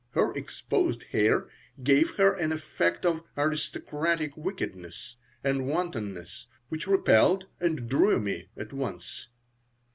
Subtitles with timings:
[0.13, 1.47] Her exposed hair
[1.83, 8.73] gave her an effect of "aristocratic" wickedness and wantonness which repelled and drew me at
[8.73, 9.27] once.